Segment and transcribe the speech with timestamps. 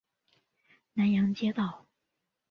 [0.93, 1.85] 南阳街道